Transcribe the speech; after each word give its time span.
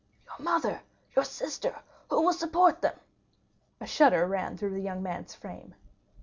"Your 0.25 0.43
mother—your 0.43 1.25
sister! 1.25 1.83
Who 2.09 2.23
will 2.23 2.33
support 2.33 2.81
them?" 2.81 2.99
A 3.79 3.85
shudder 3.85 4.25
ran 4.25 4.57
through 4.57 4.71
the 4.71 4.81
young 4.81 5.03
man's 5.03 5.35
frame. 5.35 5.75